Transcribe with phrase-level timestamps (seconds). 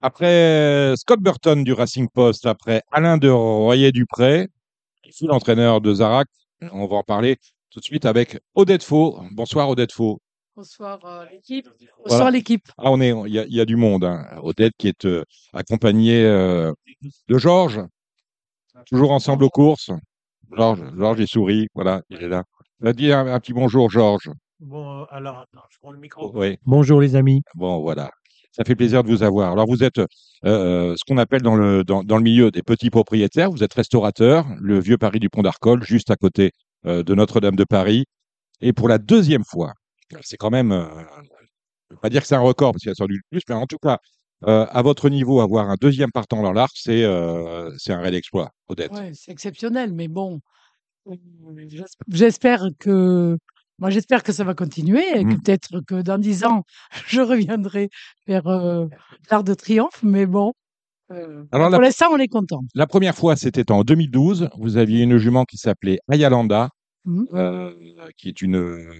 [0.00, 4.48] Après Scott Burton du Racing Post, après Alain de Royer-Dupré,
[5.02, 6.28] qui fut l'entraîneur de Zarac,
[6.72, 7.36] on va en parler
[7.70, 9.20] tout de suite avec Odette Faux.
[9.32, 10.20] Bonsoir Odette Faux.
[10.54, 11.68] Bonsoir euh, l'équipe.
[11.98, 12.30] Bonsoir Voilà.
[12.30, 12.62] l'équipe.
[12.78, 14.04] Ah, on est, il y a, il y a du monde.
[14.04, 14.24] Hein.
[14.42, 16.72] Odette qui est euh, accompagnée euh,
[17.28, 17.80] de Georges,
[18.86, 19.90] toujours ensemble aux courses.
[20.56, 22.44] Georges, Georges, il sourit, voilà, il est là.
[22.80, 24.30] On a dit un, un petit bonjour, Georges.
[24.60, 26.30] Bon, euh, alors, attends, je prends le micro.
[26.34, 27.42] Oui, Bonjour les amis.
[27.54, 28.10] bon, voilà.
[28.52, 29.52] Ça fait plaisir de vous avoir.
[29.52, 33.50] Alors, vous êtes euh, ce qu'on appelle dans le, dans, le milieu des petits propriétaires.
[33.50, 36.52] Vous êtes restaurateur, le vieux Paris du Pont d'Arcole, juste à côté
[36.86, 38.04] euh, de Notre-Dame de Paris.
[38.60, 39.72] Et pour la deuxième fois,
[40.22, 42.88] c'est quand même, euh, je ne veux pas dire que c'est un record parce qu'il
[42.88, 43.98] y a sans doute plus, mais en tout cas,
[44.46, 48.50] euh, à votre niveau, avoir un deuxième partant dans l'arc, c'est euh, un réel exploit,
[48.68, 48.92] Odette.
[49.14, 50.40] C'est exceptionnel, mais bon,
[51.08, 51.14] euh,
[51.68, 53.36] j'es- j'espère que,
[53.78, 55.40] moi j'espère que ça va continuer et que Mm.
[55.42, 56.62] peut-être que dans dix ans,
[57.08, 57.88] je reviendrai
[58.26, 58.86] faire euh,
[59.30, 60.52] l'Arc de Triomphe, mais bon,
[61.12, 62.60] euh, Alors, pour l'instant on est content.
[62.74, 64.48] La première fois, c'était en 2012.
[64.58, 66.68] Vous aviez une jument qui s'appelait Ayalanda,
[67.04, 67.26] Mhm.
[67.32, 67.72] euh,
[68.18, 68.90] qui est une.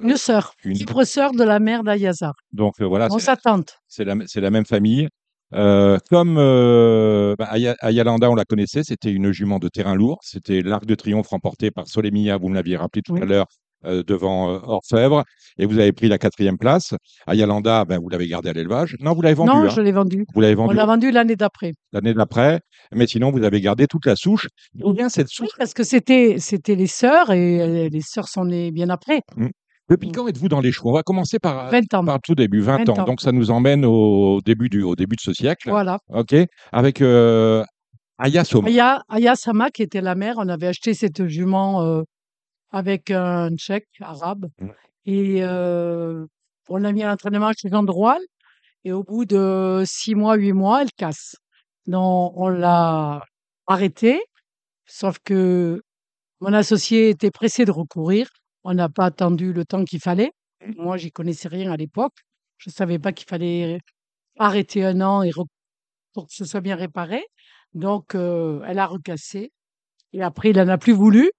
[0.00, 4.50] Une sœur, une- libre sœur de la mère d'Ayazar, Donc euh, voilà, dans c'est la,
[4.50, 5.08] même famille.
[5.54, 10.18] Euh, comme bah, Aya- Ayalanda, on la connaissait, c'était une jument de terrain lourd.
[10.22, 13.22] C'était l'Arc de Triomphe remporté par Solemia, vous me l'aviez rappelé tout Oui.
[13.22, 13.46] à l'heure,
[13.84, 15.24] euh, devant euh, Orfèvre.
[15.58, 16.94] Et vous avez pris la quatrième place.
[17.26, 18.96] Ayalanda, ben, vous l'avez gardé à l'élevage.
[19.00, 19.50] Non, vous l'avez vendu.
[19.50, 19.68] non, hein.
[19.68, 20.24] je l'ai vendu.
[20.34, 21.74] Vous l'avez On vendu l'a vendu l'année d'après.
[21.92, 22.60] l'année d'après.
[22.92, 24.48] Mais sinon, vous avez gardé toute la souche.
[24.74, 25.56] D'où vient cette Oui, souche?
[25.58, 29.22] parce que c'était c'était les sœurs et euh, les sœurs sont nées bien après,
[29.88, 30.90] Depuis quand êtes-vous dans les chevaux?
[30.90, 32.04] On va commencer par, 20 ans.
[32.04, 32.98] par le tout début, 20, 20 ans.
[33.00, 33.04] ans.
[33.04, 35.70] Donc ça nous emmène au début, du, au début de ce siècle.
[35.70, 35.98] Voilà.
[36.12, 36.34] OK
[36.72, 37.64] Avec euh,
[38.18, 38.68] Aya Soma.
[38.68, 42.02] Aya, Aya Sama, qui était la mère, on avait acheté cette jument euh,
[42.70, 44.48] avec un tchèque arabe.
[44.60, 44.68] Mm.
[45.06, 46.26] Et euh,
[46.68, 48.20] on l'a mis à l'entraînement chez Jean de Roal.
[48.84, 51.36] Et au bout de six mois, huit mois, elle casse.
[51.86, 53.22] Donc, on l'a
[53.66, 54.20] arrêtée.
[54.86, 55.82] Sauf que
[56.40, 58.28] mon associé était pressé de recourir.
[58.64, 60.32] On n'a pas attendu le temps qu'il fallait.
[60.76, 62.14] Moi, j'y connaissais rien à l'époque.
[62.58, 63.80] Je ne savais pas qu'il fallait
[64.38, 65.30] arrêter un an et
[66.12, 67.24] pour que ce soit bien réparé.
[67.74, 69.52] Donc, euh, elle a recassé.
[70.12, 71.30] Et après, il n'en a plus voulu.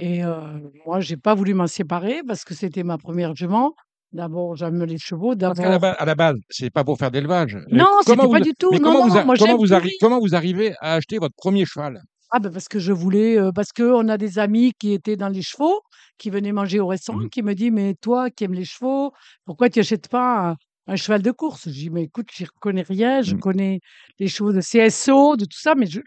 [0.00, 3.74] Et euh, moi, j'ai pas voulu m'en séparer parce que c'était ma première jument.
[4.12, 5.34] D'abord, j'aime les chevaux.
[5.36, 7.58] Parce qu'à la, D'abord, base, à la base, c'est pas pour faire d'élevage.
[7.70, 8.70] Non, comment pas vous- du tout.
[8.70, 9.92] mais Non, comment non, vous, a- moi, comment, vous tout arri- rire.
[10.00, 12.00] comment vous arrivez à acheter votre premier cheval?
[12.30, 15.16] Ah ben parce que je voulais, euh, parce que on a des amis qui étaient
[15.16, 15.80] dans les chevaux,
[16.16, 17.30] qui venaient manger au restaurant, Mhm.
[17.30, 19.12] qui me disent, mais toi qui aimes les chevaux,
[19.46, 20.56] pourquoi tu achètes pas un,
[20.92, 21.64] un cheval de course?
[21.66, 23.40] Je dis, mais écoute, j'y connais rien, je Mhm.
[23.40, 23.80] connais
[24.20, 26.00] les chevaux de CSO, de tout ça, mais je,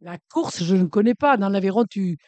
[0.00, 1.36] la course, je ne connais pas.
[1.36, 2.18] Dans l'Aveyron, tu,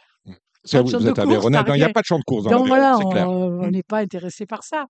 [0.65, 2.51] Ça, vous, vous êtes à Non, il n'y a pas de champ de course dans
[2.51, 3.31] Donc voilà, c'est clair.
[3.31, 3.71] on on Mm.
[3.71, 4.87] n'est pas intéressé par ça.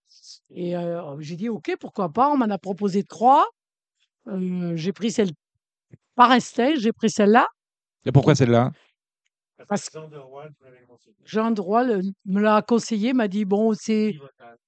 [0.54, 2.28] Et euh, j'ai dit, OK, pourquoi pas.
[2.28, 3.46] On m'en a proposé trois.
[4.26, 5.30] Euh, j'ai pris celle
[6.16, 7.46] par instinct, j'ai pris celle-là.
[8.04, 8.72] Et pourquoi celle-là?
[9.68, 9.98] Parce que
[11.24, 14.16] Jean de Droit le- me l'a conseillé, m'a dit, bon, c'est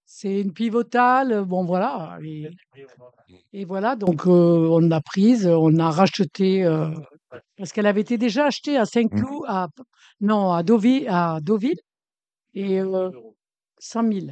[0.04, 1.44] c'est une pivotale.
[1.46, 2.18] Bon, voilà.
[3.52, 6.90] Et, voilà, donc euh, on l'a prise, on a racheté, euh,
[7.56, 9.68] parce qu'elle avait été déjà achetée à Saint-Cloud, à,
[10.20, 11.80] non, à Deauville, à Deauville,
[12.54, 13.10] et euh,
[13.78, 14.26] 100 000.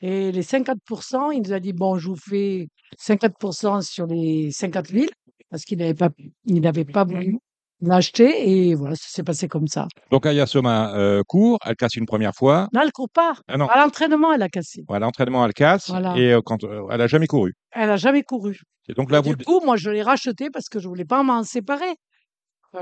[0.00, 2.68] Et les 50%, il nous a dit, bon, je vous fais
[3.00, 5.06] 50% sur les 50 000,
[5.50, 6.10] parce qu'il n'avait pas,
[6.44, 7.38] il n'avait pas voulu
[7.80, 9.86] l'acheter, et voilà, ça s'est passé comme ça.
[10.10, 12.68] Donc Aya Soma euh, court, elle casse une première fois.
[12.72, 13.34] Non, elle court pas.
[13.48, 14.84] Ah non, À l'entraînement, elle a cassé.
[14.88, 15.90] à l'entraînement, elle casse.
[15.90, 16.16] Voilà.
[16.16, 17.54] Et euh, quand, euh, elle a jamais couru.
[17.72, 18.60] Elle a jamais couru.
[18.88, 21.22] Et donc là, vous, Du coup, moi, je l'ai racheté parce que je voulais pas
[21.22, 21.96] m'en séparer.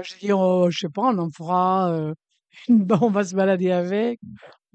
[0.02, 2.12] Je dis, oh, je sais pas, on en fera, euh,
[2.68, 4.18] une- on va se balader avec.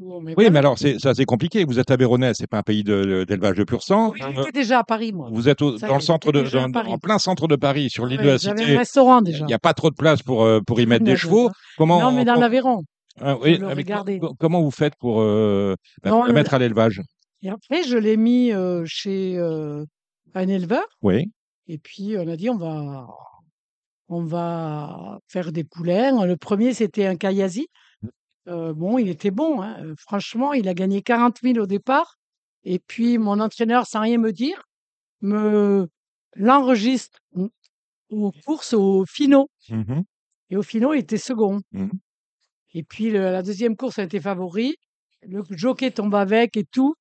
[0.02, 1.66] Mais Oui, mais alors, c'est ça, c'est compliqué.
[1.66, 4.12] Vous êtes à Véronais, c'est pas un pays de- d'élevage de, pur sang.
[4.14, 5.28] Oui, Euh, j'étais déjà à Paris, moi.
[5.30, 6.92] Vous êtes au- Ça y dans le centre de, j'étais déjà à dans- Paris.
[6.94, 8.76] en plein centre de Paris, sur l'île de Ouais, la J'avais Cité.
[8.76, 9.46] un restaurant Il déjà.
[9.46, 11.50] n'y a pas trop de place pour, euh, pour y mettre des chevaux.
[11.78, 12.84] Comment, Non, mais dans l'Aveyron.
[13.20, 13.60] Ah, oui,
[14.22, 17.02] co- comment vous faites pour euh, bah, Non, le- mettre à l'élevage?
[17.42, 19.84] Et après, je l'ai mis euh, chez euh,
[20.34, 20.86] un éleveur.
[21.02, 21.30] Oui.
[21.68, 23.06] Et puis, on a dit, on va,
[24.10, 26.26] on va faire des poulains.
[26.26, 27.68] Le premier, c'était un Kayazi.
[28.48, 29.62] Euh, bon, il était bon.
[29.62, 29.78] hein.
[29.86, 32.16] Euh, Franchement, il a gagné 40 000 au départ.
[32.64, 34.62] Et puis, mon entraîneur, sans rien me dire,
[35.22, 35.88] me
[36.36, 37.20] l'enregistre
[38.10, 39.50] aux courses au finaux.
[39.70, 40.04] Mhm.
[40.50, 41.62] Et au finaux, il était second.
[41.72, 41.92] Mhm.
[42.74, 44.76] Et puis, le- la deuxième course a été favori.
[45.22, 46.96] Le jockey tombe avec et tout.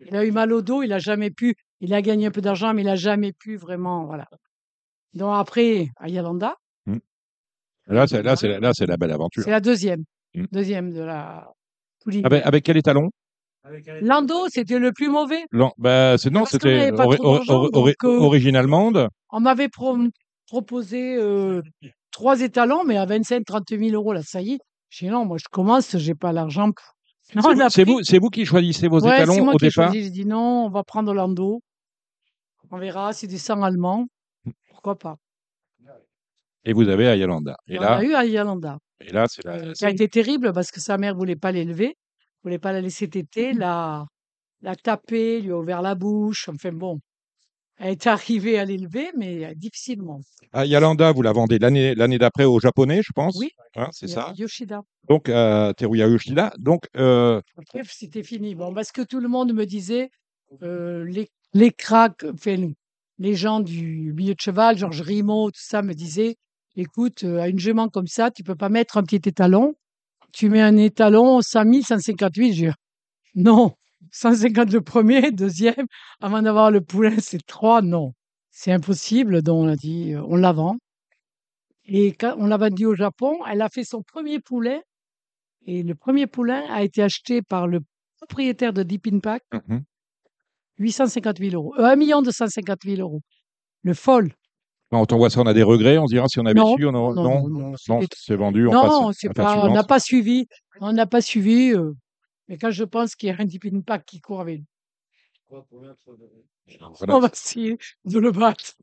[0.00, 0.82] Il a eu mal au dos.
[0.82, 1.54] Il a jamais pu.
[1.80, 4.06] Il a gagné un peu d'argent, mais il a jamais pu vraiment.
[4.06, 4.26] Voilà.
[5.16, 6.54] Donc, après, à Yalanda,
[7.88, 9.44] Là, c'est là, c'est la- là, c'est la belle aventure.
[9.44, 10.02] c'est la deuxième.
[10.34, 10.46] Mm.
[10.50, 11.48] Deuxième de la
[12.02, 12.20] poulie.
[12.24, 13.10] Avec, avec quel étalon?
[14.00, 15.44] Lando, c'était le plus mauvais.
[15.52, 19.08] Lan- bah, c'est non, Parce c'était ori- euh, origine allemande.
[19.30, 19.96] On m'avait pro-
[20.48, 21.62] proposé euh,
[22.10, 24.58] trois étalons, mais à 25-30 000 euros, là, ça y est.
[24.90, 26.72] J'ai dit non, moi je commence, j'ai pas l'argent.
[26.72, 26.94] pour-
[27.36, 29.54] Non, C'est on vous- C'est vous, c'est vous qui choisissez vos Ouais, c'est étalons moi
[29.54, 29.92] au qui ai départ?
[29.92, 30.02] choisi.
[30.04, 31.60] J'ai dit non, on va prendre Orlando.
[32.72, 34.06] On verra, c'est du sang allemand.
[34.70, 35.16] Pourquoi pas
[36.68, 37.56] et vous avez Ayalanda.
[37.68, 39.52] Et on là, a eu Ayalanda, et là, c'est la.
[39.54, 41.96] euh, a été terrible parce que sa mère voulait pas l'élever,
[42.42, 44.04] voulait pas la laisser téter, l'a,
[44.62, 46.48] l'a tapé, lui a ouvert la bouche.
[46.48, 46.98] Enfin bon,
[47.78, 50.20] elle est arrivée à l'élever, mais euh, difficilement.
[50.52, 53.36] Ayalanda, vous la vendez l'année l'année d'après aux Japonais, je pense.
[53.38, 53.50] Oui.
[53.76, 54.32] Hein, c'est ça.
[54.36, 54.82] Yoshida.
[55.08, 56.52] Donc, euh, Teruya Yoshida.
[56.58, 57.40] Donc, euh,
[57.84, 58.54] c'était fini.
[58.56, 60.10] Bon, parce que tout le monde me disait,
[60.62, 62.70] euh, les, les cracks, enfin,
[63.18, 66.36] les gens du milieu de cheval, Georges Rimaud, tout ça, me disaient,
[66.76, 69.74] écoute, euh, à une jument comme ça, tu peux pas mettre un petit étalon.
[70.32, 72.72] Tu mets un étalon 100 000, 158, je dis,
[73.34, 73.72] non,
[74.12, 75.86] 150 le premier, deuxième,
[76.20, 78.12] avant d'avoir le poulain, c'est trois, non.
[78.50, 80.76] C'est impossible, donc on a dit, euh, on la vend.
[81.84, 84.82] Et quand on l'a vendu au Japon, elle a fait son premier poulet.
[85.66, 87.80] Et le premier poulain a été acheté par le
[88.16, 89.84] propriétaire de Deep Impact, mhm.
[90.78, 91.74] 850 000 euros.
[91.78, 93.20] Euh, 1 million 250 000 euros.
[93.82, 94.32] Le folle.
[94.90, 95.98] quand on voit ça, on a des regrets.
[95.98, 97.74] On se dira si on avait Non, su, on aurait- non, non, non,
[98.14, 98.66] c'est vendu.
[98.68, 100.46] On Non, on n'a pas suivi.
[100.80, 101.72] On n'a pas suivi.
[101.72, 101.92] euh,
[102.48, 104.62] mais quand je pense qu'il y a un Deep Impact qui court avec
[105.48, 105.64] Voilà.
[107.16, 108.74] on va essayer de le battre.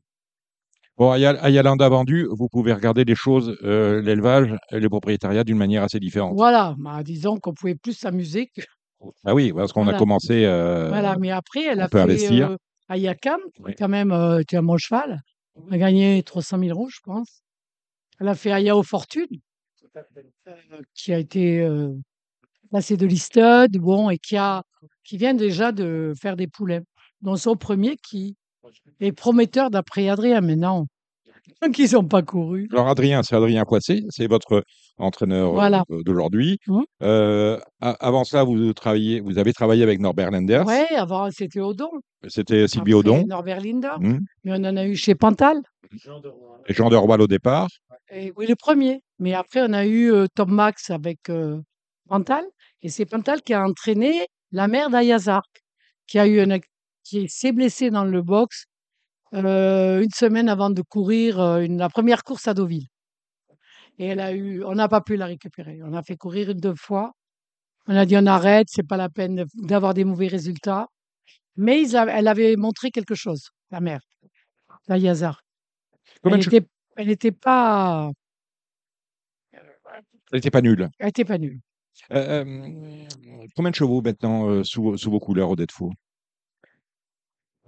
[0.96, 5.58] Bon, Ayal- Ayalanda vendu, vous pouvez regarder les choses, euh, l'élevage, et les propriétariats d'une
[5.58, 6.34] manière assez différente.
[6.36, 8.62] Voilà, bah, disons qu'on pouvait plus s'amuser que.
[9.24, 10.44] Ah oui, parce qu'on a commencé.
[10.44, 11.98] euh, Voilà, mais après, elle a fait
[12.50, 12.56] euh,
[13.60, 13.74] Oui.
[13.78, 15.20] quand même, euh, était un bon cheval.
[15.68, 17.42] Elle a gagné 300 000 euros, je pense.
[18.20, 19.26] Elle a fait Ayao Fortune,
[19.96, 21.92] euh, qui a été euh,
[22.70, 24.62] passé de l'Istud, bon, et qui, a,
[25.04, 26.82] qui vient déjà de faire des poulets.
[27.22, 28.36] Dont son premier qui
[29.00, 30.86] est prometteur d'après Adrien, mais non.
[31.62, 32.68] Donc, ils n'ont pas couru.
[32.72, 34.62] Alors, Adrien, c'est Adrien Poissé, c'est votre
[34.98, 35.84] entraîneur euh, Voilà.
[35.90, 36.58] d'aujourd'hui.
[36.66, 36.82] Mhm.
[37.02, 40.66] Euh, avant cela, vous, travaillez, vous avez travaillé avec Norbert Lenders.
[40.66, 41.90] Ouais, avant, c'était Odon.
[42.28, 43.92] C'était Sylvie Audon Norbert Linder.
[44.00, 44.20] Mhm.
[44.44, 45.60] Mais on en a eu chez Pantal.
[45.92, 47.68] et Jean Dorval au départ.
[48.10, 49.00] Et oui, le premier.
[49.18, 51.60] Mais après, on a eu euh, Tom Max avec euh,
[52.08, 52.44] Pantal.
[52.82, 55.46] Et c'est Pantal qui a entraîné la mère d'Ayazark,
[56.06, 56.64] qui a eu un, ac-
[57.02, 58.64] qui s'est blessée dans le box
[59.34, 62.86] euh, une semaine avant de courir euh, une- la première course à Deauville.
[63.98, 65.80] Et elle a eu, on n'a pas pu la récupérer.
[65.84, 67.12] On a fait courir une deux fois.
[67.86, 70.88] On a dit on arrête, c'est pas la peine d'avoir des mauvais résultats.
[71.56, 74.00] Mais ils elle avait montré quelque chose, la mère
[74.88, 75.40] d'Ayazark.
[76.22, 76.38] Combien
[76.96, 78.10] Elle n'était pas,
[80.32, 80.88] Elle n'était pas nulle.
[80.98, 81.60] elle était pas nulle.
[82.10, 83.06] Euh, euh,
[83.54, 85.92] combien de chevaux maintenant euh, sous, sous vos couleurs, Odette Faux?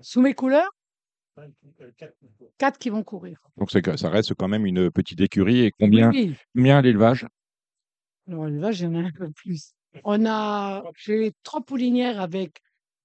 [0.01, 0.71] Sous mes couleurs,
[2.59, 3.39] quatre qui vont courir.
[3.57, 5.61] Donc, ça reste quand même une petite écurie.
[5.67, 6.35] Et combien, oui.
[6.55, 7.27] combien l'élevage?
[8.29, 9.73] Alors là, j'en ai un peu plus.
[10.05, 12.59] On a, j'ai trois poulinières avec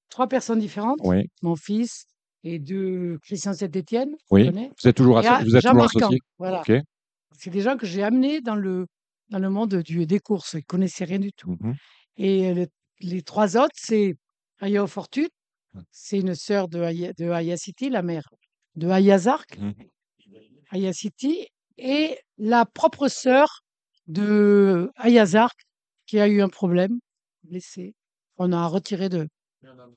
[0.10, 1.00] trois personnes différentes.
[1.04, 2.06] Oui, Mon fils
[2.44, 4.16] et deux Christian Saint-Étienne.
[4.32, 4.50] oui.
[4.50, 6.62] Vous êtes toujours, asso- à vous êtes toujours associé Voilà.
[6.62, 6.72] Ok.
[7.38, 8.88] C'est des gens que j'ai amenés dans le,
[9.30, 10.54] dans le monde du, des courses.
[10.54, 11.56] Ils ne connaissaient rien du tout.
[11.62, 11.76] Mhm.
[12.18, 12.68] Et le-
[13.00, 14.16] les trois autres, c'est
[14.60, 15.28] Aya Fortune.
[15.92, 18.30] C'est une sœur de, Aya, de la mère
[18.76, 19.58] de Ayazark.
[19.58, 19.74] Mhm.
[20.72, 21.48] Aya City.
[21.78, 23.64] Et la propre sœur
[24.08, 25.60] de Ayazark
[26.06, 27.00] qui a eu un problème,
[27.44, 27.96] blessée.
[28.38, 29.28] On a retiré de.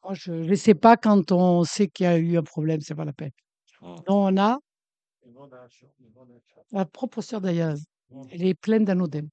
[0.02, 2.94] Moi, je ne sais pas quand on sait qu'il y a eu un problème, c'est
[2.94, 3.30] pas la peine.
[3.80, 4.58] Donc, on a
[6.72, 7.84] la propre sœur d'Ayaz.
[8.30, 9.28] Elle est pleine d'anodèmes.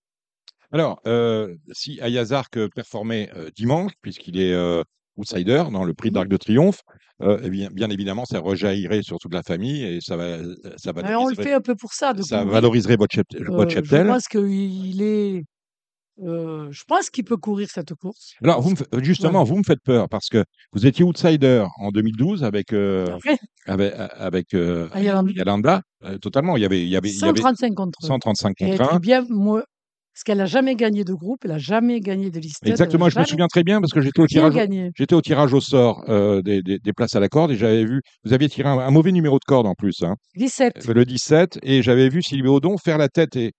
[0.72, 4.84] Alors, euh, si Ayazark performait euh, dimanche, puisqu'il est euh,
[5.18, 6.14] outsider dans le prix Mhm.
[6.16, 6.82] d'Arc de Triomphe,
[7.22, 10.38] euh, eh bien, bien évidemment, ça rejaillirait sur toute la famille et ça, va,
[10.78, 12.14] ça, Mais on le fait un peu pour ça.
[12.14, 14.08] de ça valoriserait votre, chep- Euh, votre je cheptel.
[14.08, 15.44] pense qu'il est.
[16.24, 18.34] euh, je pense qu'il peut courir cette course.
[18.44, 21.90] Alors, vous me fa- justement, vous me faites peur parce que vous étiez outsider en
[21.92, 25.82] 2012 avec, euh, Après, avec, avec euh, Ayalanda, Yalanda.
[26.04, 28.08] Euh, totalement, il y avait, il y avait, il y avait 135 contre eux.
[28.08, 29.00] 135 Et elle contre était 1.
[29.00, 29.64] bien, moi,
[30.14, 32.66] parce qu'elle n'a jamais gagné de groupe, elle n'a jamais gagné de liste.
[32.68, 34.54] Exactement, je me souviens très bien parce que j'étais au tirage,
[34.96, 37.86] j'étais au tirage au sort euh, des, des- des places à la corde et j'avais
[37.86, 40.86] vu, vous aviez tiré un, un mauvais numéro de corde en plus, hein, 17.
[40.88, 43.52] le 17, et j'avais vu Sylvie Audon faire la tête et,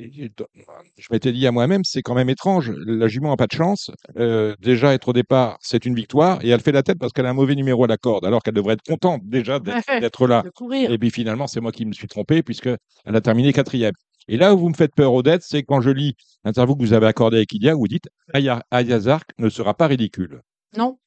[0.00, 3.90] je m'étais dit à moi-même, c'est quand même étrange, la jument n'a pas de chance.
[4.16, 7.26] Euh, déjà être au départ, c'est une victoire et elle fait la tête parce qu'elle
[7.26, 10.42] a un mauvais numéro à la corde alors qu'elle devrait être contente déjà d'être là.
[10.42, 10.90] de courir.
[10.92, 12.68] Et puis finalement, c'est moi qui me suis trompé puisque
[13.04, 13.92] elle a terminé quatrième.
[14.28, 16.92] Et là où vous me faites peur, Odette, c'est quand je lis l'interview que vous
[16.92, 20.42] avez accordée avec Idia, où vous dites Aya- Ayazark ne sera pas ridicule.
[20.76, 20.98] Non,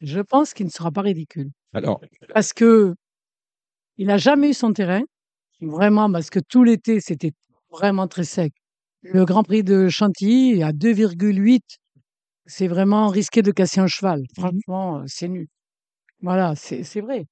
[0.00, 1.50] je pense qu'il ne sera pas ridicule.
[1.72, 2.00] Alors,
[2.32, 2.94] Parce que
[3.96, 5.02] Il a jamais eu son terrain.
[5.60, 7.30] Vraiment, parce que tout l'été, c'était
[7.70, 8.52] vraiment très sec.
[9.02, 11.60] Le Grand Prix de Chantilly, à 2,8,
[12.46, 14.24] c'est vraiment risqué de casser un cheval.
[14.36, 15.46] Franchement, euh, c'est nul.
[16.22, 17.26] Voilà, c'est vrai.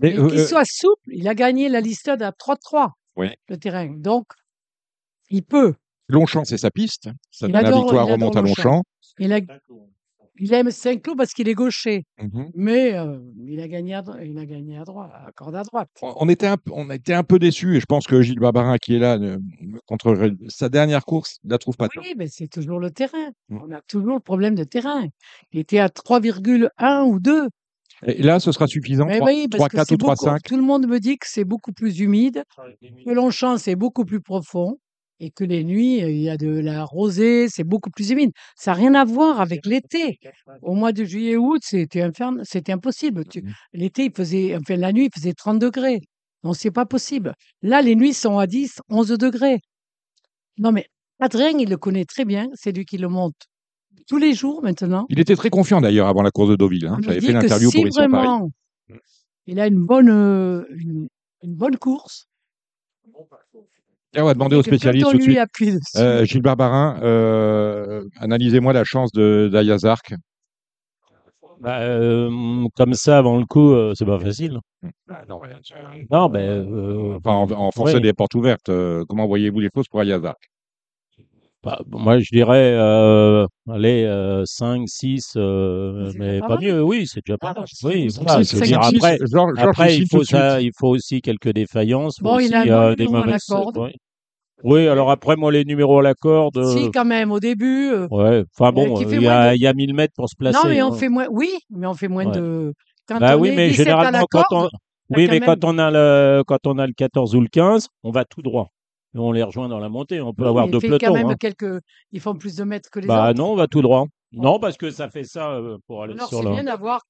[0.00, 3.28] Mais, Mais qu'il euh, soit souple, il a gagné la listade à 3-3, Oui.
[3.48, 3.88] le terrain.
[3.94, 4.26] Donc,
[5.30, 5.74] il peut.
[6.08, 7.10] Longchamp, c'est sa piste.
[7.40, 8.82] Dernière adore- victoire remonte à Longchamp.
[9.18, 9.40] Il, a,
[10.38, 12.04] il aime Saint-Cloud parce qu'il est gaucher.
[12.22, 12.50] Mhm.
[12.54, 15.90] Mais euh, il, a gagné à, il a gagné à droite, à corde à droite.
[16.00, 18.94] On était un, on était un peu déçus et je pense que Gilles Barbarin qui
[18.94, 19.38] est là ne-
[19.86, 20.30] contrerait.
[20.48, 21.88] Sa dernière course, il la trouve pas.
[21.96, 23.30] Oui, mais c'est toujours le terrain.
[23.50, 23.58] Mm.
[23.68, 25.06] On a toujours le problème de terrain.
[25.52, 27.48] Il était à 3,1 ou 2.
[28.06, 29.06] Et là, ce sera suffisant.
[29.06, 30.42] Mais 3, oui, parce que 4 c'est ou 3, beaucoup- 5.
[30.44, 32.44] Tout le monde me dit que c'est beaucoup plus humide,
[33.04, 34.78] que Longchamp, c'est beaucoup plus profond
[35.20, 38.30] et que les nuits, il y a de la rosée, c'est beaucoup plus humide.
[38.56, 40.18] Ça n'a rien à voir avec l'été.
[40.62, 41.04] Au mois de
[41.62, 43.24] c'était inferne, c'était impossible.
[43.26, 43.52] Tu- Mhm.
[43.72, 46.00] L'été, il faisait, enfin, la nuit, il faisait 30 degrés.
[46.44, 47.34] Non, c'est pas possible.
[47.62, 49.58] Là, les nuits sont à 10, 11 degrés.
[50.58, 50.86] Non, mais
[51.20, 52.46] Adrien, il le connaît très bien.
[52.54, 53.34] C'est lui qui le monte
[54.06, 55.04] tous les jours maintenant.
[55.08, 56.86] Il était très confiant d'ailleurs avant la course de Deauville.
[56.86, 56.98] hein.
[57.02, 58.08] J'avais fait l'interview si pour Paris.
[58.08, 58.50] vraiment
[59.46, 61.08] il a une bonne, euh, une,
[61.42, 62.27] une bonne course,
[64.16, 65.38] on va demander aux spécialistes tout de suite.
[65.96, 70.14] Euh, Gilles Barbarin, euh, analysez-moi la chance de d'Ayazark.
[71.60, 72.30] Bah, euh,
[72.76, 74.60] comme ça, avant le coup, euh, c'est pas facile.
[75.28, 75.40] non,
[76.10, 76.28] Non,
[77.16, 78.00] Enfin, en, en forcer oui.
[78.02, 78.68] des portes ouvertes.
[78.68, 80.38] euh, comment voyez-vous les choses pour Ayazark?
[81.64, 86.64] Bah, moi, je dirais, euh, allez, euh, 5, 6, euh, C'est mais pas pas mal.
[86.64, 86.82] mieux.
[86.82, 87.64] Oui, c'est déjà pas Ah, mal.
[87.84, 90.26] Oui, c'est- voilà, je veux dire, après, Georges, Georges après, signe il tout faut de
[90.26, 90.38] suite.
[90.38, 92.16] ça, il faut aussi quelques défaillances.
[92.18, 93.44] faut Bon, il aussi, a un euh, bon des numéro à la mauvaises.
[93.48, 93.78] corde.
[93.78, 93.90] Oui.
[94.64, 96.60] Oui, alors après, moi, les numéros à la corde.
[96.64, 97.90] si euh, quand même au début.
[97.92, 99.66] euh, Ouais, enfin Euh, bon, qui euh, fait il y, moins a, de- il y
[99.68, 100.58] a 1000 mètres pour se placer.
[100.62, 100.96] non, mais on hein.
[100.96, 101.26] fait moins.
[101.30, 102.32] Oui, mais on fait moins Ouais.
[102.32, 102.72] de.
[103.08, 105.40] Quand Bah on oui, est mais 17 à la généralement, quand on, oui, quand mais
[105.40, 108.42] même- on a le, quand on a le 14 ou le 15, on va tout
[108.42, 108.68] droit.
[109.14, 110.20] Et on les rejoint dans la montée.
[110.20, 111.06] On peut Oui, avoir mais deux il fait pelotons.
[111.06, 111.34] quand même hein.
[111.38, 111.80] quelques.
[112.12, 113.38] Ils font plus de mètres que les Bah autres.
[113.38, 114.06] non, on va tout droit.
[114.32, 116.50] Non, parce que ça fait ça euh, pour aller Alors sur c'est la.
[116.50, 117.00] bien d'avoir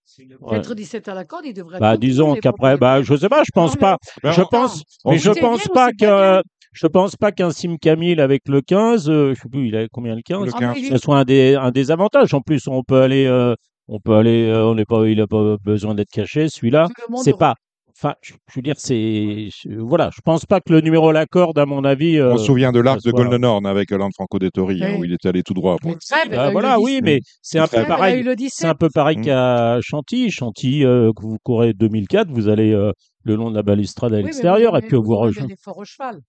[0.40, 0.59] Ouais.
[0.59, 1.81] être 17 à la corde, il devrait.
[1.81, 4.33] Bah disons qu'après, bah je sais pas, je pense Non, mais- pas.
[4.33, 8.21] Je pense, mais je c'est pense pas c'est que, je pense pas qu'un Sim Camille
[8.21, 10.75] avec le 15, euh, je sais plus, il a combien le 15, Le Ah, 15.
[10.76, 12.33] mais il ce est- soit un des, un des avantages.
[12.35, 13.57] En plus, on peut aller, euh,
[13.88, 16.49] on peut aller, euh, on n'est pas, il a pas besoin d'être caché.
[16.49, 17.57] Celui-là, le c'est pas.
[18.00, 21.12] Enfin, je, je veux dire, c'est, je- voilà, je pense pas que le numéro à
[21.12, 22.17] la corde, à mon avis.
[22.19, 25.00] euh, On se souvient de l'arc de soit- Golden Horn avec Franco Dettori, hein, Oui.
[25.00, 25.76] où il était allé tout droit.
[25.85, 27.05] Mais Trèbes, elle bah, a eu voilà, oui, 17.
[27.05, 28.23] mais c'est un peu pareil.
[28.25, 28.69] C'est 17.
[28.71, 29.23] un peu pareil Mm.
[29.25, 30.31] qu'à Chantilly.
[30.31, 32.93] Chantilly, euh, que vous courez 2004, vous allez euh,
[33.25, 35.49] le long de la balustrade à Oui, l'extérieur vous et puis vous aurez rejoignez.
[35.49, 36.21] l'effort au cheval.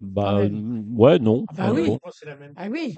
[0.00, 0.84] Bah, même.
[0.96, 1.44] euh, ouais, non.
[1.50, 1.86] Ah bah oui.
[1.88, 1.98] bon.
[2.56, 2.94] Ah oui.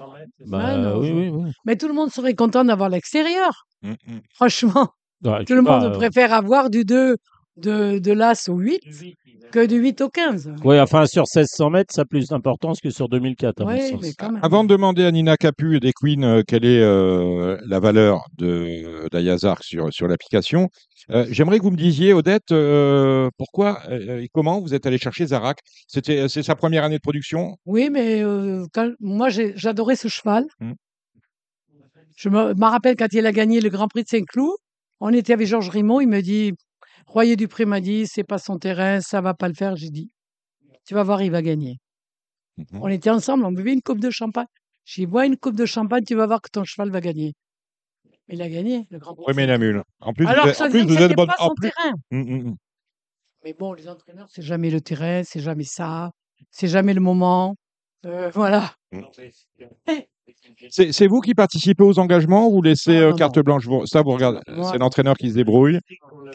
[0.47, 1.51] Bah, Ah non, oui, oui, oui.
[1.65, 3.65] Mais tout le monde serait content d'avoir l'extérieur.
[3.81, 4.19] Mm, mm.
[4.35, 4.87] Franchement,
[5.23, 7.15] Ouais, tout le monde pas, euh, préfère avoir du 2
[7.61, 8.79] de, de l'As au 8
[9.51, 10.53] que du 8 au 15.
[10.63, 13.89] Oui, enfin, sur 1600 mètres, ça a plus d'importance que sur 2004, à mon Oui,
[13.89, 14.01] sens.
[14.01, 14.39] mais quand même.
[14.43, 18.25] Avant de demander à Nina Capu et des Queens euh, quelle est euh, la valeur
[18.37, 20.69] de d'Ayazark sur, sur l'application,
[21.09, 24.97] euh, j'aimerais que vous me disiez, Odette, euh, pourquoi euh, et comment vous êtes allé
[24.99, 25.57] chercher Zarak?
[25.87, 27.55] C'était C'est sa première année de production?
[27.65, 30.45] Oui, mais euh, quand- moi, j'adorais ce cheval.
[30.59, 30.73] Mm.
[32.17, 34.51] Je me, me rappelle quand il a gagné le Grand Prix de Saint-Cloud,
[34.99, 36.53] on était avec Georges Rimond, il me dit,
[37.09, 39.75] Royer Dupré m'a dit, c'est pas son terrain, ça va pas le faire.
[39.75, 40.11] J'ai dit,
[40.85, 41.79] tu vas voir, il va gagner.
[42.57, 42.81] Mhm.
[42.83, 44.45] On était ensemble, on buvait une coupe de champagne.
[44.85, 47.33] J'ai dit, bois une coupe de champagne, tu vas voir que ton cheval va gagner.
[48.27, 49.25] Il a gagné le Grand Prix.
[49.27, 49.83] Oui, mais la mule.
[50.01, 51.31] En plus, Alors vous en plus, vous êtes bonne.
[51.39, 51.93] En plus, terrain.
[52.11, 52.55] Mm, mm, mm.
[53.43, 56.11] Mais bon, les entraîneurs, c'est jamais le terrain, c'est jamais ça,
[56.51, 57.55] c'est jamais le moment.
[58.05, 58.71] Euh, voilà.
[60.69, 63.43] C'est c'est vous qui participez aux engagements ou vous laissez Non, euh, non, carte non.
[63.43, 63.65] blanche?
[63.65, 64.39] Vous- Ça, vous regardez.
[64.71, 65.79] C'est l'entraîneur qui se débrouille.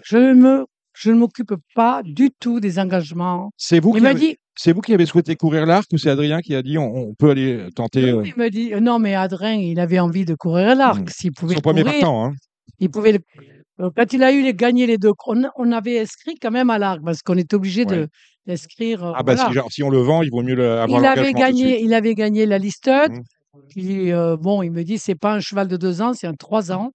[0.05, 3.51] Je ne me, je ne m'occupe pas du tout des engagements.
[3.57, 5.99] C'est vous, Il qui m'a avez- dit, c'est vous qui avez souhaité courir l'arc ou
[5.99, 8.99] c'est Adrien qui a dit on, on peut aller tenter euh, il m'a dit, non,
[8.99, 11.01] mais Adrien, il avait envie de courir l'arc.
[11.03, 11.09] Mm.
[11.09, 12.33] S'il pouvait son le premier partant hein.
[12.81, 16.35] il pouvait le- Quand il a eu les, gagné les deux, on, on avait inscrit
[16.41, 18.09] quand même à l'arc parce qu'on est obligé de.
[18.47, 19.05] D'inscrire.
[19.05, 19.49] euh, Ah bah voilà.
[19.49, 21.95] si, genre, si on le vend, il vaut mieux le- avoir il avait gagné, il
[21.95, 23.11] avait gagné la listed.
[23.13, 23.21] Mm.
[23.69, 26.35] Puis euh, bon, il me dit c'est pas un cheval de deux ans, c'est un
[26.35, 26.93] trois ans,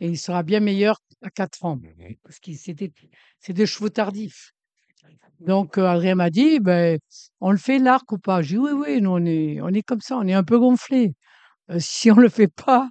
[0.00, 2.14] et il sera bien meilleur à quatre ans Mhm.
[2.22, 4.52] parce que c'est des chevaux tardifs.
[5.40, 6.98] Donc euh, Adrien m'a dit ben
[7.40, 8.42] on le fait l'arc ou pas?
[8.42, 10.58] J'ai dit oui oui, nous on est on est comme ça, on est un peu
[10.58, 11.12] gonflé.
[11.70, 12.88] Euh, si on le fait pas,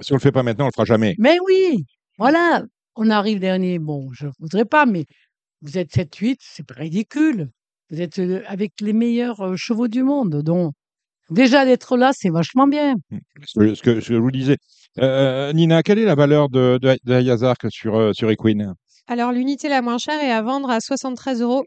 [0.00, 1.14] Si on le fait pas maintenant, on le fera jamais.
[1.18, 1.84] mais oui,
[2.18, 2.64] voilà,
[2.96, 3.78] on arrive dernier.
[3.78, 5.04] Bon, je voudrais pas, mais
[5.64, 7.48] vous êtes 7-8, c'est ridicule.
[7.90, 10.72] Vous êtes euh, avec les meilleurs euh, chevaux du monde, donc
[11.30, 12.94] déjà d'être là, c'est vachement bien.
[13.46, 14.56] Ce que, ce que- je vous disais.
[14.98, 18.74] Euh, Nina, quelle est la valeur de, de, d'Ayazark sur, euh, sur Equine?
[19.06, 21.64] Alors, l'unité la moins chère est à vendre à 73,97 euros.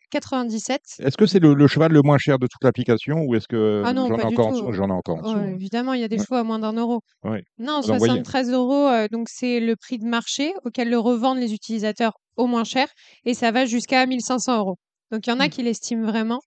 [1.00, 3.84] Est-ce que c'est le, le cheval le moins cher de toute l'application ou est-ce que
[3.86, 5.38] Ah non, j'en ai encore J'en ai encore en dessous?
[5.38, 6.24] Ouais, évidemment, il y a des Ouais.
[6.24, 7.02] chevaux à moins d'un euro.
[7.24, 7.44] Ouais.
[7.60, 8.14] Non, Vous en voyez?
[8.14, 12.48] 73 euros, euh, donc c'est le prix de marché auquel le revendent les utilisateurs au
[12.48, 12.88] moins cher
[13.26, 14.78] et ça va jusqu'à 1500 euros.
[15.12, 15.50] Donc il y en a Mm.
[15.50, 16.40] qui l'estiment vraiment.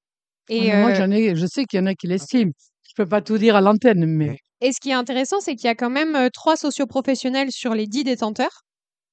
[0.48, 2.52] Et, Moi, euh, j'en ai, je sais qu'il y en a qui l'estiment.
[2.88, 5.66] Je peux pas tout dire à l'antenne, mais et ce qui est intéressant, c'est qu'il
[5.66, 8.62] y a quand même euh, trois socioprofessionnels sur les dix détenteurs.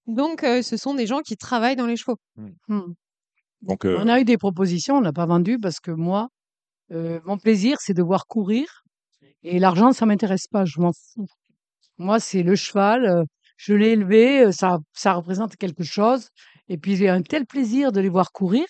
[0.06, 2.18] Donc euh, ce sont des gens qui travaillent dans les chevaux.
[2.68, 2.94] hmm.
[3.62, 6.28] Donc, euh, on a eu des propositions, on n'a pas vendu parce que moi,
[6.92, 8.84] euh, mon plaisir, c'est de voir courir
[9.44, 11.28] et l'argent, ça m'intéresse pas, je m'en fous.
[11.98, 13.24] Moi, c'est le cheval, euh,
[13.58, 16.30] je l'ai élevé, ça, ça représente quelque chose
[16.70, 18.66] et puis j'ai un tel plaisir de les voir courir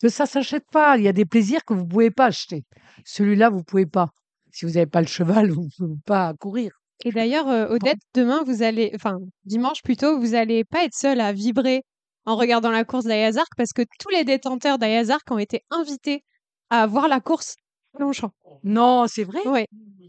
[0.00, 0.96] que ça s'achète pas.
[0.98, 2.64] Il y a des plaisirs que vous pouvez pas acheter.
[3.04, 4.10] Celui-là, vous pouvez pas.
[4.52, 6.72] Si vous n'avez pas le cheval, vous pouvez pas courir.
[7.04, 11.20] Et d'ailleurs, euh, Odette, demain, vous allez, enfin dimanche plutôt, vous allez pas être seule
[11.20, 11.82] à vibrer
[12.24, 16.24] en regardant la course d'Ayazark parce que tous les détenteurs d'Ayazark ont été invités
[16.70, 17.56] à voir la course
[17.98, 18.30] Longchamp.
[18.62, 19.46] Non, c'est vrai?
[19.46, 19.66] Ouais.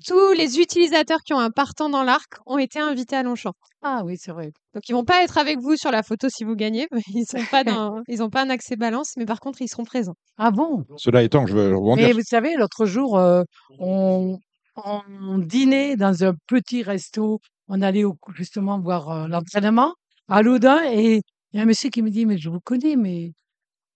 [0.08, 3.54] Tous les utilisateurs qui ont un partant dans l'arc ont été invités à Longchamp.
[3.82, 4.52] Ah oui, c'est vrai.
[4.74, 6.88] Donc ils vont pas être avec vous sur la photo si vous gagnez.
[7.14, 9.84] Ils sont pas dans, ils ont pas un accès balance, mais par contre ils seront
[9.84, 10.16] présents.
[10.38, 10.84] Ah bon?
[10.98, 13.44] Cela étant, je veux rebondir Mais vous savez, l'autre jour, euh,
[13.80, 14.38] on,
[14.76, 17.40] on dînait dans un petit resto.
[17.68, 19.94] On allait au- justement voir euh, l'entraînement
[20.28, 21.22] à Loudun et
[21.54, 23.32] il y a un monsieur qui me dit, mais je vous connais, mais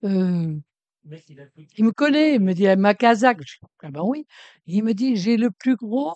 [0.06, 0.56] euh,
[1.78, 2.36] il me connaît.
[2.36, 3.40] Il me dit, ma Kazakh.
[3.46, 4.26] Je dis, ah ben oui.
[4.66, 6.14] Il me dit, j'ai le plus gros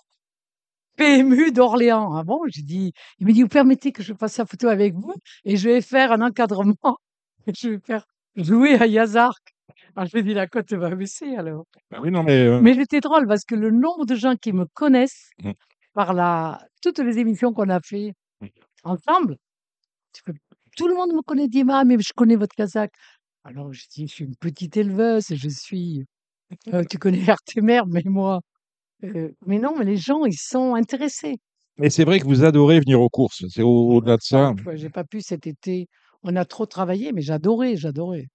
[0.97, 2.15] PMU d'Orléans.
[2.15, 2.41] Ah bon?
[2.47, 5.13] J'ai dit, il me dit, vous permettez que je fasse la photo avec vous
[5.45, 6.75] et je vais faire un encadrement.
[7.47, 8.05] Et je vais faire
[8.37, 9.53] jouer à Yazark.
[9.97, 11.65] Alors je lui ai dit, la cote va baisser alors.
[11.93, 14.53] Ah oui, non, mais, euh, Mais j'étais drôle parce que le nombre de gens qui
[14.53, 15.51] me connaissent Mm.
[15.93, 18.47] par la, toutes les émissions qu'on a fait Mm.
[18.85, 19.35] ensemble,
[20.13, 20.33] tu peux-
[20.77, 22.93] tout le monde me connaît, dit Ah, mais je connais votre Kazakh.
[23.43, 26.05] Alors je dis Je suis une petite éleveuse, je suis.
[26.73, 28.41] euh, tu connais Artemer, mais moi.
[29.03, 31.37] euh, mais non, mais les gens, ils sont intéressés.
[31.77, 33.43] mais c'est vrai que vous adorez venir aux courses.
[33.49, 34.53] C'est au- au-delà de ça.
[34.57, 35.87] Tu vois, J'ai pas pu cet été.
[36.23, 38.27] On a trop travaillé, mais j'adorais, j'adorais.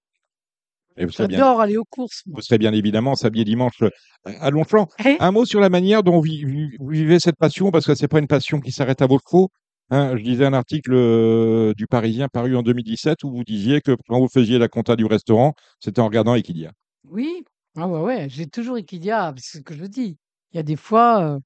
[0.97, 2.23] J'adore aller aux courses.
[2.25, 2.35] moi.
[2.37, 3.89] vous serez bien évidemment samedi et dimanche euh,
[4.25, 4.89] à Longchamp.
[5.05, 5.15] Eh?
[5.21, 8.27] Un mot sur la manière dont vous vivez cette passion, parce que c'est pas une
[8.27, 9.49] passion qui s'arrête à vos chevaux.
[9.91, 13.95] Hein, je lisais un article euh, du Parisien paru en 2017 où vous disiez que
[14.07, 16.71] quand vous faisiez la compta du restaurant, c'était en regardant Equidia.
[17.05, 17.43] Oui,
[17.75, 20.17] ah ouais, ouais, j'ai toujours Equidia, c'est ce que je dis.
[20.51, 21.39] Il y a des fois, euh,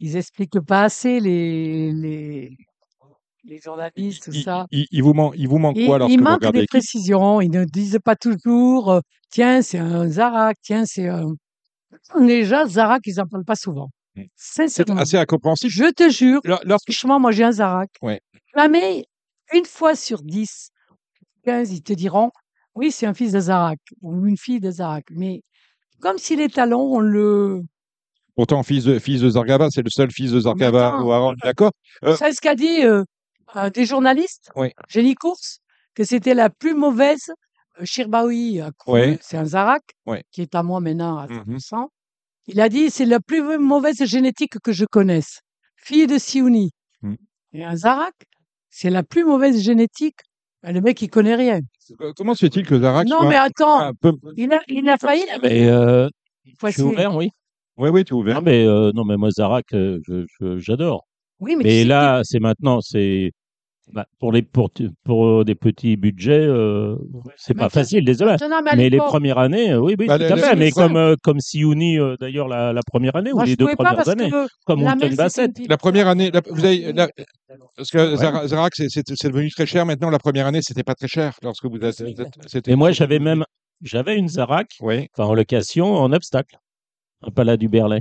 [0.00, 2.56] ils expliquent pas assez les, les,
[3.44, 4.66] les journalistes, tout Il, ça.
[4.70, 7.40] il- il vous manque, il vous manque quoi lorsque il vous manque regardez des précisions,
[7.40, 11.34] ils ne disent pas toujours, euh, tiens, c'est un Zarak, tiens, c'est un...
[12.20, 13.90] Déjà, Zarak, ils n'en parlent pas souvent.
[14.16, 14.22] Mm.
[14.36, 15.72] C'est assez incompréhensible.
[15.72, 17.90] Je te jure, Lors- Lorsque, franchement, moi, j'ai un Zarak.
[18.02, 18.20] Ouais.
[18.56, 19.06] Jamais,
[19.52, 20.70] une fois sur 10,
[21.44, 22.30] 15, ils te diront,
[22.74, 25.06] oui, c'est un fils de Zarak ou une fille de Zarak.
[25.10, 25.42] Mais
[26.00, 27.62] comme si les talons, on le...
[28.36, 31.72] pourtant, fils de, fils de Zargaba, c'est le seul fils de Zargaba au Harold, d'accord
[32.04, 33.02] Euh, savez ce qu'a dit euh,
[33.54, 34.70] un des journalistes Oui.
[34.88, 35.58] Jenny Course
[35.94, 37.30] Que c'était la plus mauvaise
[37.80, 39.18] euh, Shirbaoui Ouais.
[39.22, 39.82] c'est un Zarak,
[40.30, 41.58] qui est à moi maintenant à Mhm.
[41.58, 41.88] 100%.
[42.46, 45.40] Il a dit c'est la plus mauvaise génétique que je connaisse.
[45.76, 46.70] Fille de Siouni.
[47.02, 47.14] Mm.
[47.52, 48.14] Et un Zarak,
[48.70, 50.20] c'est la plus mauvaise génétique.
[50.62, 51.60] Ben, le mec, il connaît rien.
[52.16, 54.12] comment se fait-il que Zarak non, soit mais attends, un peu...
[54.36, 55.24] il, a, il a failli.
[55.26, 56.08] la Mais euh,
[56.44, 57.30] je suis ouvert, oui.
[57.76, 58.36] Oui, oui, tu es ouvert.
[58.36, 60.00] Non, mais, euh, non, mais moi, Zarak, euh,
[60.56, 61.06] j'adore.
[61.40, 63.32] Oui, mais, là, c'est maintenant, c'est
[63.92, 64.70] bah, pour les pour,
[65.04, 66.96] pour des petits budgets, euh,
[67.36, 68.36] c'est pas facile, désolé.
[68.76, 70.56] mais les premières années, euh, oui, oui, Bah, tout à fait.
[70.56, 73.66] Mais comme euh, comme Siouni, euh, d'ailleurs la, la première année ou moi, les deux
[73.74, 74.30] premières années,
[74.64, 75.50] comme la Wilton Bassett.
[75.68, 77.08] La première année, la- vous avez, la-
[77.76, 78.16] parce que Ouais.
[78.16, 79.84] Zara- Zarak, c'est- devenu très cher.
[79.86, 81.78] Maintenant, la première année, c'était pas très cher lorsque vous
[82.46, 83.44] c'était- Et moi, j'avais même
[83.82, 85.08] j'avais une Zarak, Oui.
[85.18, 86.56] en location, en obstacle,
[87.22, 88.00] un Palais du Berlay,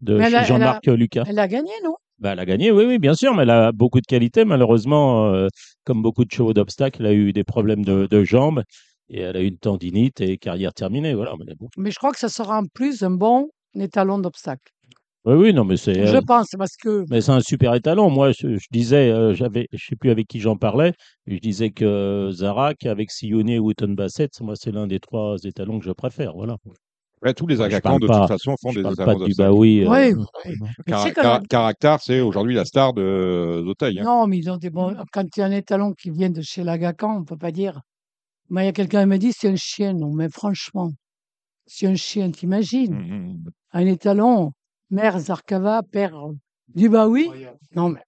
[0.00, 1.24] de Jean-Marc Lucas.
[1.28, 1.94] Elle a gagné, non?
[2.18, 4.44] Bah, elle a gagné, oui, oui, bien sûr, mais elle a beaucoup de qualité.
[4.44, 5.48] Malheureusement, euh,
[5.84, 8.62] comme beaucoup de chevaux d'obstacle, elle a eu des problèmes de, de jambes
[9.08, 11.14] et elle a eu une tendinite et carrière terminée.
[11.14, 11.34] Voilà.
[11.44, 11.68] Mais bon.
[11.76, 14.72] Mais je crois que ça sera en plus un bon étalon d'obstacle.
[15.26, 16.06] Oui, oui, non, mais c'est.
[16.06, 18.10] Je euh, pense, parce que Mais c'est un super étalon.
[18.10, 20.92] Moi, je, je disais, euh, j'avais, je sais plus avec qui j'en parlais,
[21.26, 25.78] je disais que Zarak avec Siouni et Wooten Bassett, moi, c'est l'un des trois étalons
[25.78, 26.34] que je préfère.
[26.34, 26.56] Voilà.
[27.24, 29.34] Ouais, tous les parle de pas- toute façon, font des d'obstacle.
[29.38, 29.84] Baoui.
[29.84, 30.24] euh, Oui.
[30.86, 34.00] Mais Cara- même- Caractère, c'est aujourd'hui la star de d'Auteuil.
[34.00, 34.04] hein.
[34.04, 34.94] Non, mais ils ont des bons.
[35.12, 37.80] Quand il y a un étalon qui vient de chez Lagacan, on peut pas dire.
[38.50, 39.94] Moi, il y a quelqu'un qui me dit c'est un chien.
[39.94, 40.90] Non, mais franchement,
[41.66, 42.94] c'est un chien, t'imagines?
[42.94, 43.44] Mm, mm.
[43.72, 44.52] Un étalon,
[44.90, 46.32] mère Zarkava, père euh,
[46.74, 47.30] Dubaoui.
[47.74, 48.00] Non, mais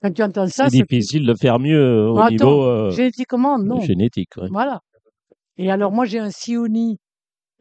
[0.00, 3.58] Quand tu entends ça, C'est difficile de faire mieux euh, au Attends, niveau euh, génétiquement,
[3.58, 3.80] non.
[3.80, 4.30] génétique.
[4.36, 4.46] ouais.
[4.52, 4.78] Voilà.
[5.56, 6.98] Et alors, moi, j'ai un Sioni.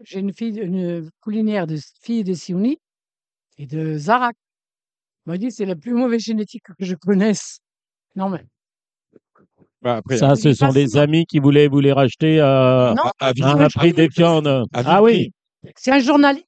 [0.04, 2.78] J'ai une fille, une poulinière de fille de Sioni
[3.58, 4.36] et de Zarak.
[5.26, 7.60] On m'a dit c'est la plus mauvaise génétique que je connaisse.
[8.16, 8.44] Non, mais.
[9.82, 13.12] Bah, après, Ça, ce sont des amis qui voulaient vous les racheter à, non, à,
[13.20, 14.48] à à vie- un prix des viandes.
[14.48, 15.32] à Ah oui,
[15.76, 16.46] c'est un journaliste.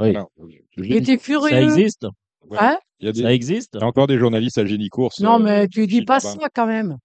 [0.00, 0.16] oui.
[0.76, 1.50] Il était furieux.
[1.50, 2.06] ça existe.
[2.48, 2.58] Ouais.
[2.60, 3.70] Hein Il y a des- Ça existe.
[3.74, 5.20] il y a encore des journalistes à Génicourse.
[5.20, 6.20] non, euh, mais tu dis pas.
[6.20, 6.96] ça quand même.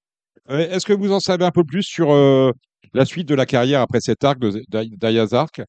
[0.49, 2.51] Euh, Est-ce que vous en savez un peu plus sur euh,
[2.93, 5.61] la suite de la carrière après cet arc d'Ayazark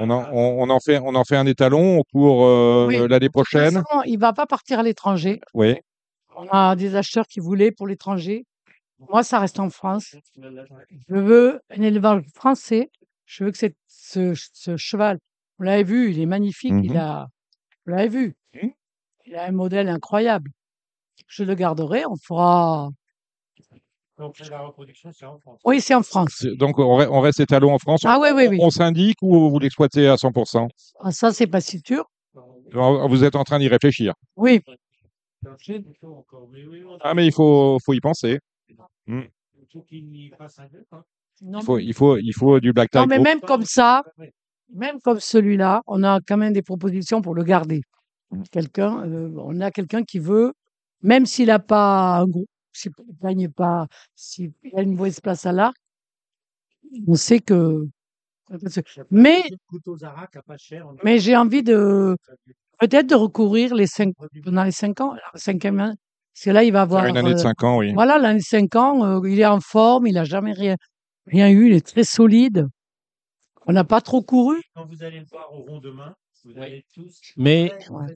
[0.00, 2.96] on en, on, on en fait, on en fait un étalon pour euh, Oui.
[2.98, 5.40] l'année De toute prochaine façon, il va pas partir à l'étranger.
[5.54, 5.76] Oui.
[6.36, 8.44] On a des acheteurs qui voulaient pour l'étranger.
[9.08, 10.14] Moi, ça reste en France.
[10.36, 12.90] Je veux un élevage français.
[13.26, 15.18] Je veux que ce, ce cheval,
[15.58, 16.74] vous l'avez vu, il est magnifique.
[16.82, 16.96] Il Mhm.
[16.96, 17.26] a,
[17.86, 18.34] vous l'avez vu.
[18.54, 18.70] Mhm.
[19.26, 20.50] Il a un modèle incroyable.
[21.26, 22.04] Je le garderai.
[22.06, 22.88] On fera.
[24.18, 25.60] Donc, la reproduction, c'est en France.
[25.64, 26.44] Oui, c'est en France.
[26.58, 28.00] Donc on, re- on reste étalon en France.
[28.04, 28.58] Ah oui, oui, oui.
[28.60, 30.68] On s'indique ou vous l'exploitez à 100%
[31.00, 32.04] Ah, ça, c'est pas si sûr.
[32.72, 34.12] Vous êtes en train d'y réfléchir.
[34.36, 34.60] Oui.
[35.44, 35.54] On
[37.00, 38.38] Ah mais il faut, faut y penser.
[38.68, 38.74] peu.
[39.12, 41.02] Hein.
[41.40, 42.98] Il faut, il faut, il faut du black tie.
[42.98, 44.02] non, mais même comme ça,
[44.74, 47.82] même comme celui-là, on a quand même des propositions pour le garder.
[48.50, 50.52] Quelqu'un, euh, on a quelqu'un qui veut,
[51.02, 52.44] même s'il n'a pas un gros,
[52.78, 55.76] s'il ne gagne pas, s'il a une mauvaise place à l'arc,
[57.06, 57.86] on sait que.
[59.10, 59.42] Mais,
[60.02, 60.16] a
[61.04, 62.16] mais j'ai envie de
[62.80, 65.96] peut-être de recourir les cinq, pendant les cinq ans, la cinquième année.
[66.32, 67.04] Parce que là, il va avoir.
[67.04, 67.92] Une année de euh, 5 ans, oui.
[67.92, 70.76] Voilà, l'année 5 ans, euh, il est en forme, il n'a jamais rien,
[71.26, 72.68] rien eu, il est très solide.
[73.66, 74.62] On n'a pas trop couru.
[74.74, 76.14] Quand vous allez le voir au rond demain,
[76.44, 77.20] vous allez tous.
[77.36, 78.06] Mais Ouais.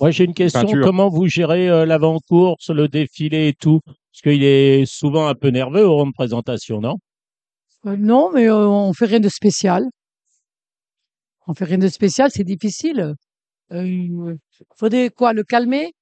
[0.00, 0.62] moi, j'ai une question.
[0.62, 0.84] Peinture.
[0.84, 3.80] Comment vous gérez euh, l'avant-course, le défilé et tout?
[4.12, 6.96] Parce qu'il est souvent un peu nerveux au rond de présentation, non?
[7.86, 9.84] Euh, non, mais euh, on fait rien de spécial.
[11.46, 13.14] On fait rien de spécial, c'est difficile.
[13.72, 14.34] Euh,
[14.76, 15.92] faudrait quoi, le calmer?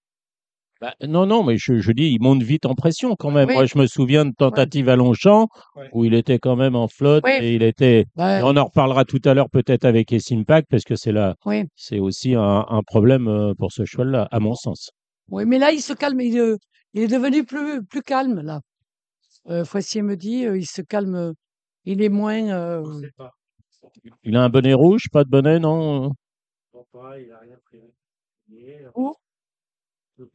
[0.80, 3.48] Bah, Non, non, mais je, je dis, il monte vite en pression quand même.
[3.48, 3.54] Oui.
[3.54, 5.88] Moi, je me souviens de tentatives à Longchamp Ouais.
[5.92, 7.32] où il était quand même en flotte Oui.
[7.40, 8.06] et il était.
[8.16, 11.34] Ouais, et on en reparlera tout à l'heure peut-être avec Impact parce que c'est là,
[11.44, 11.64] oui.
[11.76, 14.90] c'est aussi un, un problème euh, pour ce cheval-là, à mon sens.
[15.30, 16.56] oui, mais là, il se calme, il, euh,
[16.96, 18.60] il est devenu plus, plus calme, là.
[19.48, 21.34] Euh, Foissier me dit, euh, il se calme,
[21.84, 22.48] il est moins...
[22.48, 23.32] euh, On sait pas.
[24.24, 26.10] Il a un bonnet rouge, pas de bonnet, non
[26.72, 27.78] On pas, il a rien pris.
[28.48, 28.86] Il est-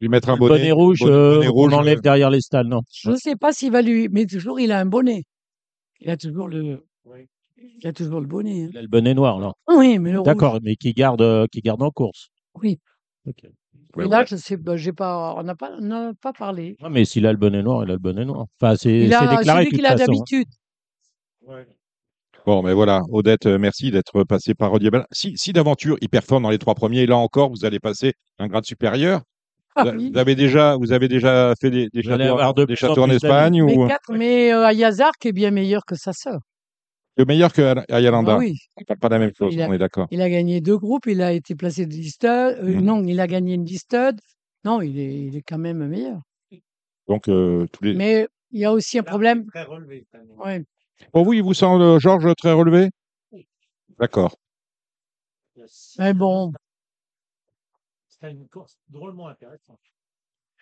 [0.00, 2.30] Lui mettre un Le bonnet, bonnet rouge, bonnet- euh, bonnet on rouge, enlève euh, derrière
[2.30, 2.82] les stalles, non?
[2.92, 4.08] Je ne sais pas s'il va lui...
[4.10, 5.24] Mais toujours, il a un bonnet.
[6.00, 7.26] Il a toujours le, Oui.
[7.58, 8.62] il a toujours le bonnet.
[8.64, 8.68] hein.
[8.70, 9.52] Il a le bonnet noir, là.
[9.68, 12.28] Oui, mais le rouge, D'accord, mais qui garde, euh, qui garde en course.
[12.54, 12.78] Oui.
[13.26, 13.44] Ok.
[13.96, 14.24] Ouais, Et là, ouais.
[14.26, 16.76] je sais, bah, j'ai pas, on n'a pas, on pas parlé.
[16.80, 18.46] Non, mais s'il a le bonnet noir, il a le bonnet noir.
[18.60, 19.94] Enfin, c'est Il c'est a déclaré qu'il a hein.
[19.96, 20.46] d'habitude.
[21.46, 21.66] Ouais.
[22.46, 25.04] Bon, mais voilà, Odette, euh, merci d'être passé par Rodier Ballin.
[25.12, 28.48] Si, si d'aventure, il performe dans les trois premiers, là encore, vous allez passer un
[28.48, 29.20] grade supérieur.
[29.76, 30.10] Ah Vous- oui.
[30.12, 33.76] Vous avez déjà, vous avez déjà fait des, des châteaux, des châteaux en Espagne Mais,
[33.76, 36.40] ou quatre, mais euh, Ayazark est bien meilleur que sa sœur.
[37.16, 39.62] Le meilleur que Ay- Ayalanda Ah oui, On parle pas de la même chose, Il
[39.62, 40.08] a- on est d'accord.
[40.10, 42.30] il a gagné deux groupes, il a été placé de listed.
[42.58, 42.80] euh, Mhm.
[42.84, 44.20] Non, il a gagné une listed.
[44.64, 46.20] Non, il est, il est quand même meilleur.
[47.08, 47.94] Donc euh, tous les.
[47.94, 49.46] Mais il y a aussi un problème.
[49.46, 50.06] Très relevé.
[50.10, 50.32] cette année.
[50.36, 50.64] Ouais.
[51.12, 52.90] Oh oui, vous sent euh, Georges très relevé?
[53.98, 54.36] D'accord.
[55.56, 56.52] Il a six- Mais bon,
[58.08, 59.80] C'était une course drôlement intéressante.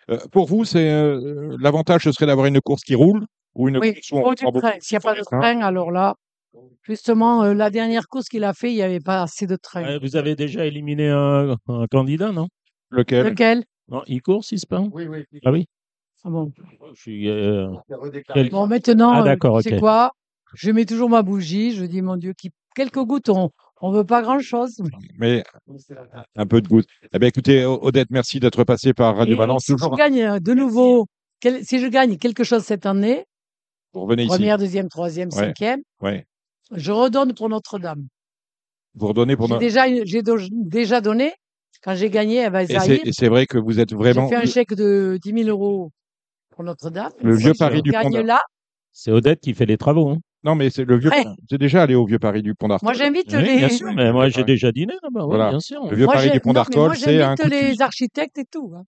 [0.09, 3.77] Euh, pour vous, c'est euh, l'avantage, ce serait d'avoir une course qui roule ou une
[3.77, 4.79] oui, course où on du prend beaucoup train.
[4.81, 5.39] S'il n'y a pas de hein.
[5.39, 6.15] train, alors là,
[6.83, 9.83] justement, euh, la dernière course qu'il a fait, il n'y avait pas assez de train.
[9.83, 12.47] Ouais, vous avez déjà éliminé un, un candidat, non?
[12.89, 13.25] Lequel?
[13.27, 13.63] Lequel?
[13.87, 15.23] Non, il court, si c'est pas Oui, oui.
[15.45, 15.65] Ah oui?
[16.23, 16.51] Ah bon.
[16.93, 17.67] Je suis, euh.
[18.33, 20.11] Quel- Bon, maintenant, Ah, euh, d'accord, quoi?
[20.53, 21.71] Je mets toujours ma bougie.
[21.73, 22.51] Je dis, mon Dieu, qui...
[22.75, 23.49] quelques gouttes, on
[23.83, 24.81] ne veut pas grand-chose.
[25.17, 25.43] Mais
[26.35, 26.87] un peu de goutte.
[27.13, 29.63] Eh bien, écoutez, Odette, merci d'être passé par Radio Et Balance.
[29.65, 31.07] si je Toujours, gagne de nouveau,
[31.39, 33.25] quel- si je gagne quelque chose cette année,
[33.93, 34.29] vous revenez ici.
[34.29, 35.35] première, deuxième, troisième, Ouais.
[35.47, 36.25] cinquième, Ouais.
[36.71, 38.07] Je redonne pour Notre-Dame.
[38.95, 41.33] Vous redonnez pour J'ai notre- déjà, j'ai do- déjà donné,
[41.83, 44.27] quand j'ai gagné à Et c'est Zahir, et c'est vrai que vous êtes j'ai vraiment
[44.27, 45.91] fait un chèque de 10 000 euros
[46.49, 47.11] pour Notre-Dame.
[47.21, 48.41] le vieux Paris du Pont là,
[48.91, 50.09] c'est Odette qui fait les travaux.
[50.09, 50.17] Hein.
[50.43, 51.09] Non, mais c'est le vieux.
[51.11, 51.23] Ouais.
[51.49, 52.87] C'est déjà allé au vieux Paris du Pont d'Arcole.
[52.87, 55.49] moi j'invite Oui, les, bien sûr, mais moi j'ai déjà dîné là-bas, oui, Voilà.
[55.51, 55.85] bien sûr.
[55.89, 58.73] Le vieux moi, Paris j'ai- du Pont d'Arcole, c'est un j'invite les architectes et tout.
[58.75, 58.83] hein.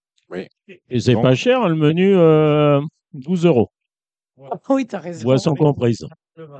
[0.90, 2.82] Et c'est Donc- pas cher, le menu, euh,
[3.14, 3.70] 12 euros,
[4.70, 5.24] Oui, t'as raison.
[5.24, 6.06] boisson comprise.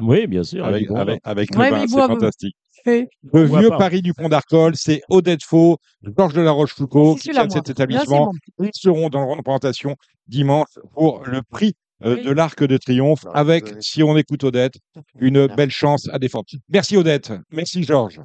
[0.02, 0.66] Oui, bien sûr.
[0.66, 1.18] avec, avec, vin.
[1.24, 2.56] avec Ouais, le mais vin, ils c'est fantastique.
[2.86, 3.78] Le vieux pas.
[3.78, 5.78] Paris du Pont d'Arcole, c'est Odette Faux,
[6.18, 8.32] Georges de la Rochefoucauld qui tiennent cet établissement.
[8.60, 9.96] Ils seront dans la représentation
[10.28, 14.76] dimanche pour le prix euh, de l'Arc de Triomphe avec, si on écoute Odette,
[15.20, 16.46] une belle chance à défendre.
[16.70, 17.32] Merci Odette.
[17.52, 18.20] Merci Georges.